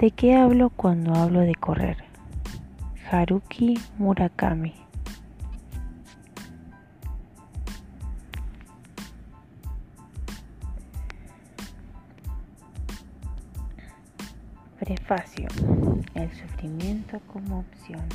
[0.00, 1.98] ¿De qué hablo cuando hablo de correr?
[3.10, 4.72] Haruki Murakami.
[14.80, 15.46] Prefacio.
[16.14, 18.08] El sufrimiento como opción.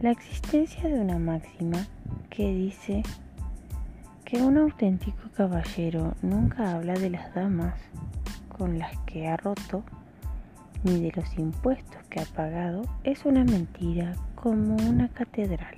[0.00, 1.86] La existencia de una máxima
[2.28, 3.02] que dice
[4.26, 7.74] que un auténtico caballero nunca habla de las damas
[8.56, 9.82] con las que ha roto
[10.82, 15.76] ni de los impuestos que ha pagado es una mentira como una catedral.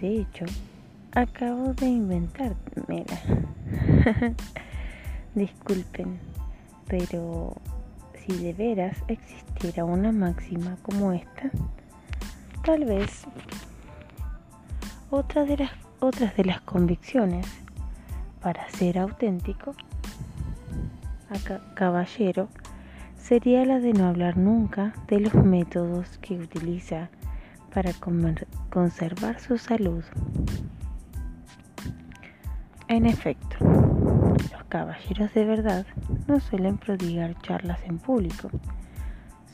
[0.00, 0.46] De hecho,
[1.12, 3.18] acabo de inventármela.
[5.34, 6.18] Disculpen,
[6.88, 7.54] pero
[8.26, 11.50] si de veras existiera una máxima como esta,
[12.64, 13.24] tal vez
[15.10, 17.46] otra de las, otras de las convicciones
[18.40, 19.74] para ser auténtico
[21.74, 22.48] caballero
[23.16, 27.08] sería la de no hablar nunca de los métodos que utiliza
[27.72, 27.92] para
[28.70, 30.04] conservar su salud.
[32.88, 35.86] En efecto, los caballeros de verdad
[36.26, 38.50] no suelen prodigar charlas en público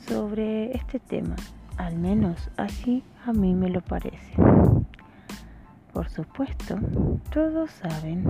[0.07, 1.35] sobre este tema,
[1.77, 4.33] al menos así a mí me lo parece.
[5.93, 6.77] Por supuesto,
[7.31, 8.25] todos saben,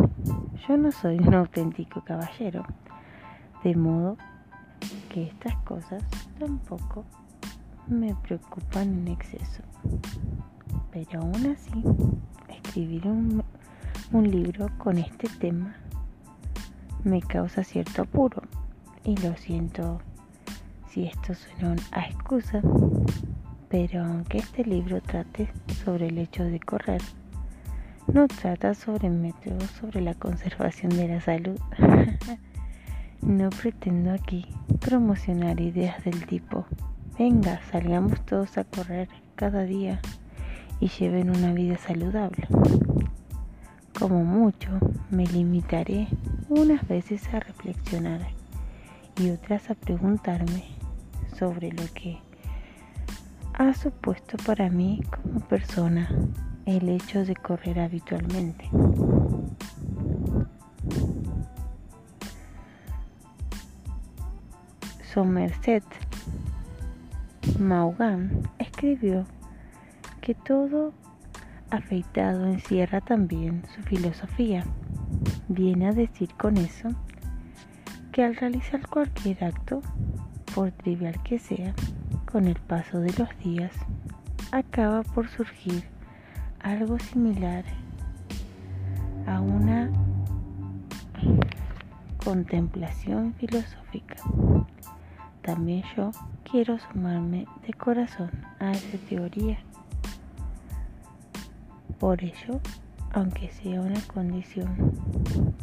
[0.67, 2.65] yo no soy un auténtico caballero
[3.63, 4.17] de modo
[5.09, 6.03] que estas cosas
[6.37, 7.03] tampoco
[7.87, 9.63] me preocupan en exceso.
[10.91, 11.83] Pero aún así,
[12.49, 13.43] escribir un,
[14.11, 15.75] libro con este tema
[17.03, 18.41] me causa cierto apuro.
[19.03, 20.01] Y lo siento
[20.89, 22.61] si esto suena a excusa,
[23.69, 25.49] pero aunque este libro trate
[25.83, 27.01] sobre el hecho de correr,
[28.13, 31.59] no trata sobre métodos sobre la conservación de la salud.
[33.21, 34.45] No pretendo aquí
[34.79, 36.65] promocionar ideas del tipo,
[37.17, 39.99] venga, salgamos todos a correr cada día
[40.79, 42.47] y lleven una vida saludable.
[43.97, 44.69] Como mucho,
[45.11, 46.07] me limitaré
[46.47, 48.21] unas veces a reflexionar
[49.17, 50.63] y otras a preguntarme
[51.37, 52.19] sobre lo que
[53.53, 56.09] ha supuesto para mí como persona
[56.65, 58.69] el hecho de correr habitualmente.
[65.13, 65.83] Somerset
[67.57, 69.25] Maugham escribió
[70.21, 70.93] que todo
[71.71, 74.63] afeitado encierra también su filosofía.
[75.47, 76.89] Viene a decir con eso
[78.11, 79.81] que al realizar cualquier acto,
[80.53, 81.73] por trivial que sea,
[82.31, 83.73] con el paso de los días,
[84.51, 85.85] acaba por surgir
[86.59, 87.63] algo similar
[89.25, 89.89] a una
[92.23, 94.15] contemplación filosófica.
[95.49, 96.11] También yo
[96.43, 98.29] quiero sumarme de corazón
[98.59, 99.57] a esa teoría.
[101.97, 102.61] Por ello,
[103.13, 104.93] aunque sea una condición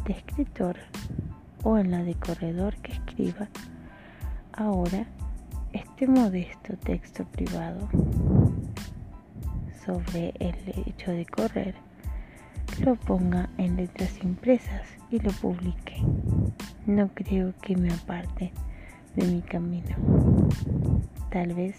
[0.03, 0.75] de escritor
[1.63, 3.47] o en la de corredor que escriba,
[4.51, 5.05] ahora
[5.71, 7.87] este modesto texto privado
[9.85, 11.75] sobre el hecho de correr
[12.83, 16.03] lo ponga en letras impresas y lo publique.
[16.85, 18.51] No creo que me aparte
[19.17, 19.95] de mi camino.
[21.31, 21.75] Tal vez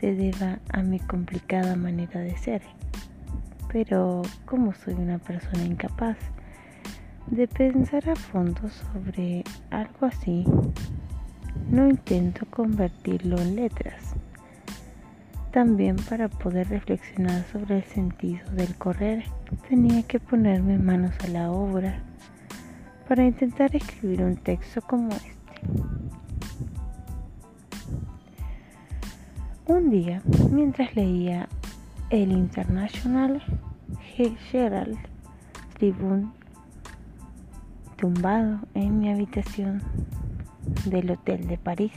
[0.00, 2.62] se deba a mi complicada manera de ser,
[3.72, 6.16] pero como soy una persona incapaz
[7.26, 10.44] de pensar a fondo sobre algo así,
[11.70, 14.14] no intento convertirlo en letras.
[15.52, 19.24] También para poder reflexionar sobre el sentido del correr,
[19.68, 22.00] tenía que ponerme manos a la obra
[23.08, 26.07] para intentar escribir un texto como este.
[29.68, 31.46] Un día, mientras leía
[32.08, 33.42] el International
[34.50, 34.96] Herald
[35.74, 36.32] Tribune,
[37.96, 39.82] tumbado en mi habitación
[40.86, 41.92] del Hotel de París,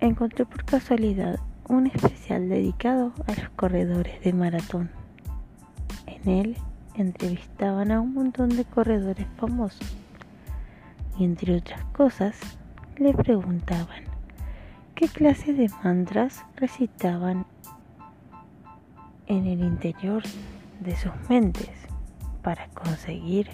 [0.00, 1.38] encontré por casualidad
[1.68, 4.88] un especial dedicado a los corredores de maratón.
[6.06, 6.56] En él
[6.94, 9.86] entrevistaban a un montón de corredores famosos
[11.18, 12.40] y entre otras cosas
[12.96, 14.17] le preguntaban
[14.98, 17.46] qué clase de mantras recitaban
[19.28, 20.24] en el interior
[20.80, 21.70] de sus mentes
[22.42, 23.48] para conseguir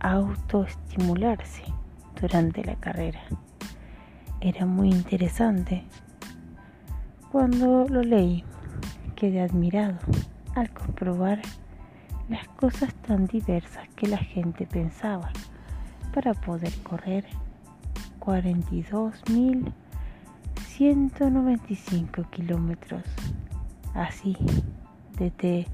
[0.00, 1.64] autoestimularse
[2.20, 3.22] durante la carrera.
[4.42, 5.84] Era muy interesante.
[7.30, 8.44] Cuando lo leí,
[9.16, 10.00] quedé admirado
[10.54, 11.40] al comprobar
[12.28, 15.30] las cosas tan diversas que la gente pensaba
[16.12, 17.24] para poder correr
[20.78, 23.02] 42.195 kilómetros.
[23.94, 24.36] Así,
[25.18, 25.66] de,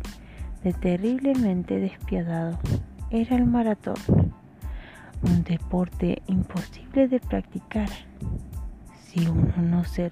[0.65, 2.59] de terriblemente despiadado,
[3.11, 3.97] era el maratón,
[5.23, 7.89] un deporte imposible de practicar
[9.01, 10.11] si uno no se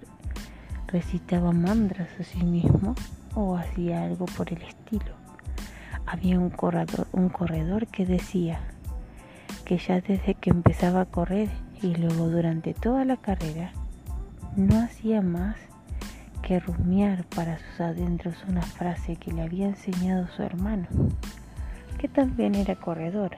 [0.87, 2.95] recitaba mandras a sí mismo
[3.35, 5.17] o hacía algo por el estilo.
[6.07, 6.53] Había un
[7.13, 8.61] un corredor que decía
[9.65, 11.51] que ya desde que empezaba a correr
[11.83, 13.73] y luego durante toda la carrera
[14.57, 15.57] no hacía más
[16.43, 20.87] que rumiar para sus adentros una frase que le había enseñado su hermano,
[21.99, 23.37] que también era corredor.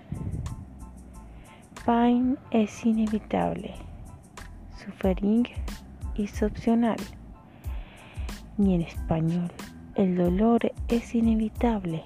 [1.85, 3.75] Pain es inevitable,
[4.77, 5.49] suffering
[6.17, 6.99] es opcional.
[8.57, 9.51] Y en español,
[9.97, 12.05] el dolor es inevitable,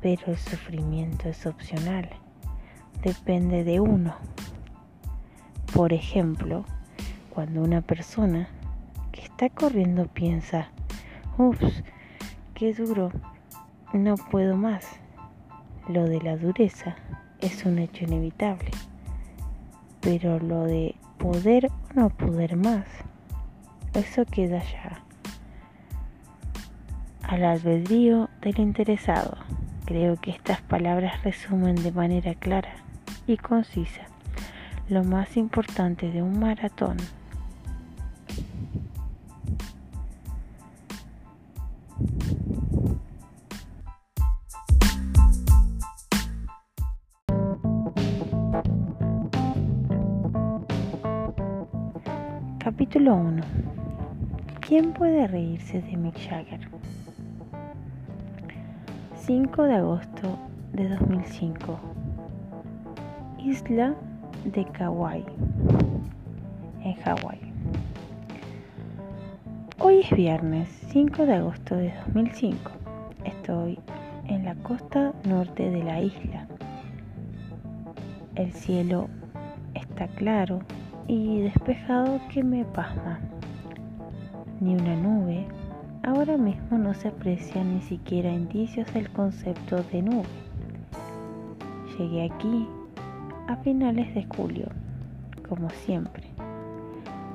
[0.00, 2.08] pero el sufrimiento es opcional.
[3.02, 4.14] Depende de uno.
[5.72, 6.64] Por ejemplo,
[7.34, 8.48] cuando una persona
[9.10, 10.68] que está corriendo piensa,
[11.36, 11.82] ups,
[12.54, 13.10] qué duro,
[13.92, 14.86] no puedo más.
[15.88, 16.96] Lo de la dureza
[17.40, 18.70] es un hecho inevitable,
[20.00, 22.86] pero lo de poder o no poder más,
[23.94, 25.04] eso queda ya
[27.22, 29.36] al albedrío del interesado.
[29.86, 32.74] Creo que estas palabras resumen de manera clara
[33.26, 34.02] y concisa
[34.88, 36.96] lo más importante de un maratón.
[53.04, 53.42] Capítulo 1.
[54.66, 56.70] ¿Quién puede reírse de Mick Jagger?
[59.16, 60.38] 5 de agosto
[60.72, 61.78] de 2005.
[63.44, 63.94] Isla
[64.46, 65.22] de Kauai,
[66.82, 67.40] en Hawái.
[69.80, 72.70] Hoy es viernes 5 de agosto de 2005.
[73.26, 73.78] Estoy
[74.28, 76.46] en la costa norte de la isla.
[78.34, 79.10] El cielo
[79.74, 80.60] está claro
[81.06, 83.20] y despejado que me pasma.
[84.60, 85.46] Ni una nube
[86.06, 90.28] Ahora mismo no se aprecian ni siquiera indicios del concepto de nube.
[91.96, 92.68] Llegué aquí
[93.48, 94.66] a finales de julio,
[95.48, 96.24] como siempre.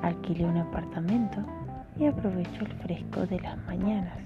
[0.02, 1.44] Alquilé un apartamento
[1.98, 4.18] y aprovecho el fresco de las mañanas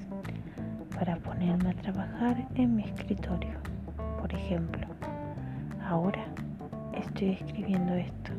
[0.94, 3.58] para ponerme a trabajar en mi escritorio.
[4.20, 4.86] Por ejemplo,
[5.88, 6.26] ahora
[6.92, 8.32] estoy escribiendo esto,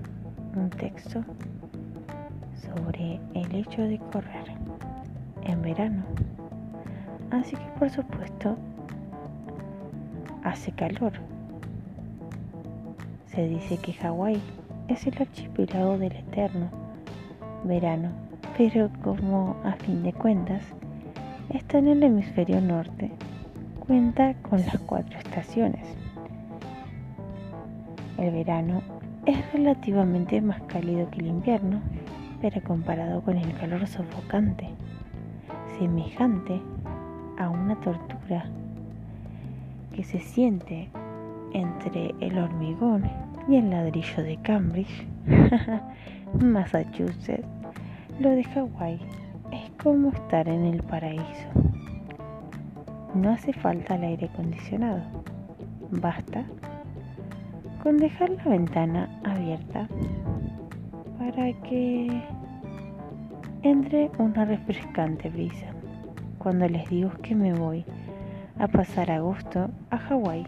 [0.55, 1.23] un texto
[2.61, 4.45] sobre el hecho de correr
[5.43, 6.03] en verano.
[7.31, 8.57] Así que por supuesto
[10.43, 11.13] hace calor.
[13.27, 14.41] Se dice que Hawái
[14.87, 16.69] es el archipiélago del eterno
[17.63, 18.09] verano,
[18.57, 20.63] pero como a fin de cuentas
[21.49, 23.11] está en el hemisferio norte,
[23.85, 26.04] cuenta con las cuatro estaciones.
[28.25, 28.81] El verano
[29.27, 31.80] es relativamente más cálido que el invierno,
[32.42, 34.68] pero comparado con el calor sofocante
[35.77, 36.60] semejante
[37.38, 38.45] a una tortura
[39.94, 40.89] que se siente
[41.53, 43.03] entre el hormigón
[43.48, 45.05] y el ladrillo de Cambridge,
[46.41, 47.46] Massachusetts,
[48.20, 49.00] lo de Hawái
[49.51, 51.48] es como estar en el paraíso.
[53.13, 55.03] No hace falta el aire acondicionado,
[55.91, 56.44] basta
[57.86, 59.88] con dejar la ventana abierta
[61.20, 62.20] para que
[63.62, 65.68] entre una refrescante brisa.
[66.39, 67.86] Cuando les digo que me voy
[68.58, 70.48] a pasar agosto a Hawái,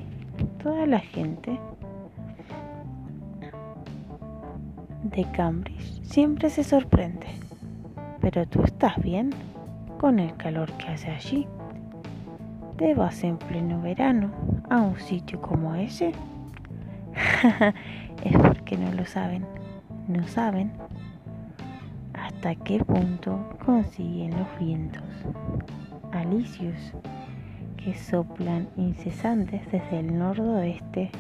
[0.63, 1.59] toda la gente
[5.03, 7.27] de Cambridge siempre se sorprende.
[8.19, 9.29] Pero tú estás bien
[9.99, 11.45] con el calor que hace allí.
[12.77, 14.31] ¿Te vas en pleno verano
[14.71, 16.13] a un sitio como ese?
[18.23, 19.45] es porque no lo saben.
[20.07, 20.71] No saben
[22.13, 25.03] hasta qué punto consiguen los vientos
[26.13, 26.75] alicios
[27.77, 31.11] que soplan incesantes desde el noroeste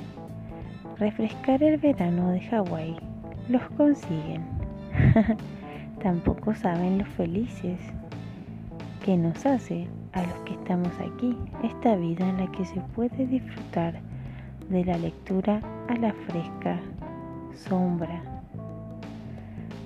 [0.97, 2.95] refrescar el verano de Hawái
[3.49, 4.43] los consiguen.
[6.03, 7.79] Tampoco saben lo felices
[9.03, 13.25] que nos hace a los que estamos aquí esta vida en la que se puede
[13.27, 13.99] disfrutar
[14.69, 16.79] de la lectura a la fresca
[17.53, 18.21] sombra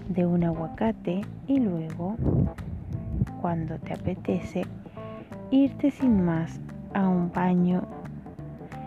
[0.09, 2.15] de un aguacate y luego,
[3.41, 4.63] cuando te apetece,
[5.51, 6.59] irte sin más
[6.93, 7.83] a un baño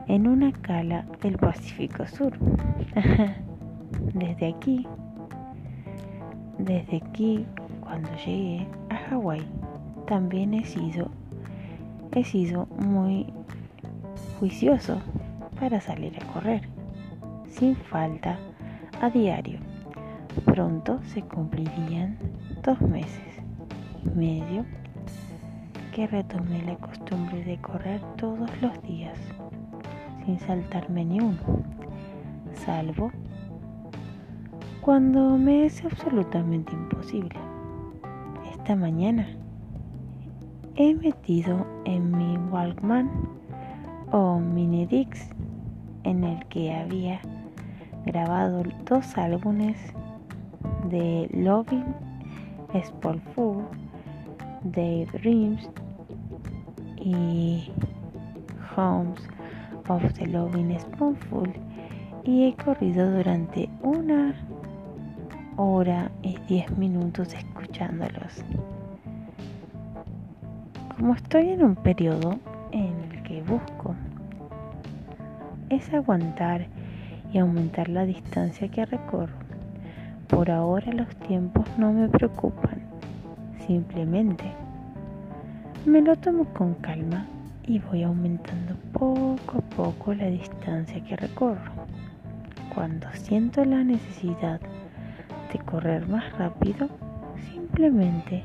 [0.09, 2.33] en una cala del Pacífico Sur.
[4.15, 4.87] Desde aquí
[6.59, 7.45] desde aquí,
[7.81, 9.45] cuando llegué a Hawái,
[10.07, 11.11] también he sido,
[12.13, 13.27] he sido muy
[14.39, 15.01] juicioso
[15.65, 16.69] para salir a correr,
[17.49, 18.39] sin falta,
[19.01, 19.61] a diario.
[20.45, 22.19] Pronto se cumplirían
[22.63, 23.41] dos meses
[24.05, 24.67] y medio
[25.95, 29.19] que retomé la costumbre de correr todos los días,
[30.27, 31.41] sin saltarme ni uno,
[32.53, 33.11] salvo
[34.83, 37.39] cuando me es absolutamente imposible.
[38.53, 39.27] Esta mañana
[40.77, 43.09] he metido en mi Walkman
[44.17, 45.29] o Minidix
[46.05, 47.21] en el que había
[48.07, 49.77] grabado dos álbumes
[50.89, 51.85] de Loving
[52.75, 53.21] Sport
[54.63, 55.69] Dave Dreams
[56.97, 57.73] y
[58.77, 59.21] Homes
[59.89, 61.53] of the Loving Spoonful
[62.23, 64.33] y he corrido durante una
[65.57, 68.45] hora y diez minutos escuchándolos.
[70.97, 72.39] Como estoy en un periodo
[72.71, 73.95] en el que busco
[75.71, 76.67] es aguantar
[77.33, 79.35] y aumentar la distancia que recorro.
[80.29, 82.81] Por ahora los tiempos no me preocupan,
[83.67, 84.45] simplemente
[85.87, 87.27] me lo tomo con calma
[87.67, 91.73] y voy aumentando poco a poco la distancia que recorro.
[92.75, 94.61] Cuando siento la necesidad
[95.53, 96.89] de correr más rápido,
[97.53, 98.43] simplemente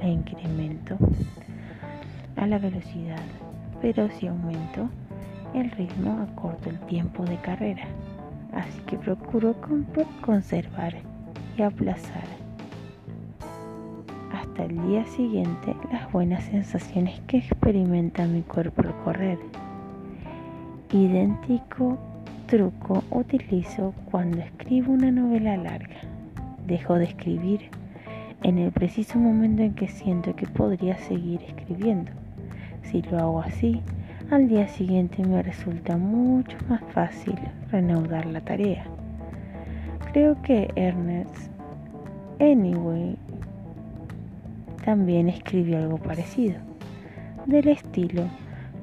[0.00, 0.98] la incremento
[2.36, 3.22] a la velocidad,
[3.80, 4.88] pero si aumento
[5.54, 7.84] el ritmo acorto el tiempo de carrera.
[8.52, 9.54] Así que procuro
[10.22, 10.94] conservar
[11.56, 12.40] y aplazar
[14.64, 19.38] el día siguiente las buenas sensaciones que experimenta mi cuerpo al correr.
[20.92, 21.98] Idéntico
[22.46, 25.96] truco utilizo cuando escribo una novela larga.
[26.66, 27.70] Dejo de escribir
[28.42, 32.10] en el preciso momento en que siento que podría seguir escribiendo.
[32.82, 33.80] Si lo hago así,
[34.30, 37.34] al día siguiente me resulta mucho más fácil
[37.70, 38.84] reanudar la tarea.
[40.12, 41.50] Creo que Ernest
[42.38, 43.18] Anyway
[44.84, 46.58] también escribió algo parecido,
[47.46, 48.22] del estilo,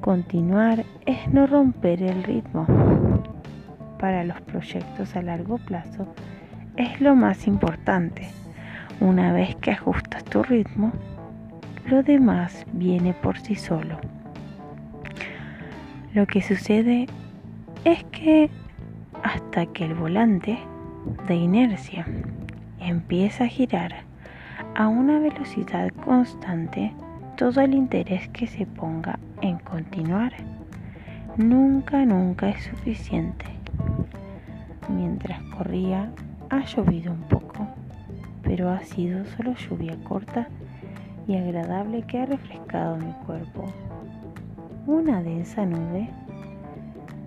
[0.02, 2.66] continuar es no romper el ritmo.
[3.98, 6.06] Para los proyectos a largo plazo
[6.76, 8.28] es lo más importante.
[9.00, 10.92] Una vez que ajustas tu ritmo,
[11.86, 13.98] lo demás viene por sí solo.
[16.14, 17.06] Lo que sucede
[17.84, 18.50] es que
[19.22, 20.58] hasta que el volante
[21.26, 22.06] de inercia
[22.80, 23.94] empieza a girar
[24.74, 26.92] a una velocidad constante
[27.36, 30.32] todo el interés que se ponga en continuar.
[31.36, 33.44] Nunca, nunca es suficiente.
[34.88, 36.10] Mientras corría,
[36.48, 37.68] ha llovido un poco,
[38.42, 40.48] pero ha sido solo lluvia corta
[41.26, 43.66] y agradable que ha refrescado mi cuerpo.
[44.88, 46.08] Una densa nube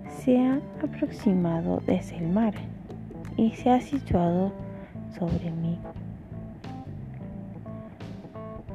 [0.08, 2.54] se ha aproximado desde el mar
[3.36, 4.50] y se ha situado
[5.16, 5.78] sobre mí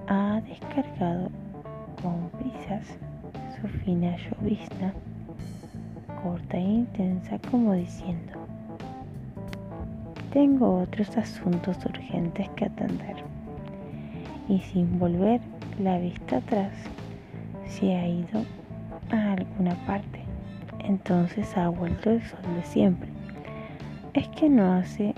[0.07, 1.29] ha descargado
[2.01, 2.87] con prisas
[3.59, 4.93] su fina llovizna,
[6.23, 8.39] corta e intensa, como diciendo,
[10.31, 13.17] tengo otros asuntos urgentes que atender.
[14.47, 15.41] Y sin volver
[15.77, 16.71] la vista atrás,
[17.65, 18.45] se ha ido
[19.11, 20.21] a alguna parte.
[20.79, 23.09] Entonces ha vuelto el sol de siempre.
[24.13, 25.13] Es que no hace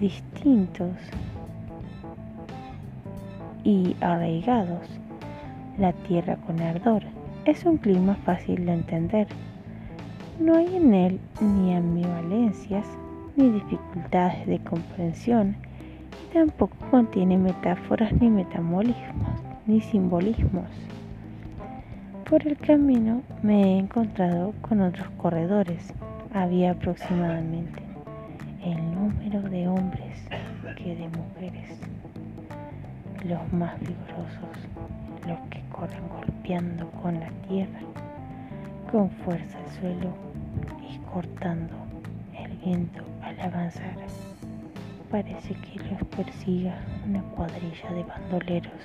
[0.00, 0.90] distintos
[3.62, 4.88] y arraigados.
[5.78, 7.02] La tierra con ardor
[7.44, 9.26] es un clima fácil de entender.
[10.38, 12.86] No hay en él ni ambivalencias
[13.36, 15.56] ni dificultades de comprensión
[16.30, 19.33] y tampoco contiene metáforas ni metamolismos
[19.66, 20.68] ni simbolismos.
[22.28, 25.94] Por el camino me he encontrado con otros corredores.
[26.32, 27.80] Había aproximadamente
[28.62, 30.18] el número de hombres
[30.76, 31.78] que de mujeres
[33.24, 34.68] los más vigorosos,
[35.26, 37.80] los que corren golpeando con la tierra,
[38.90, 40.14] con fuerza el suelo
[40.90, 41.74] y cortando
[42.38, 43.96] el viento al avanzar.
[45.10, 48.82] Parece que los persiga una cuadrilla de bandoleros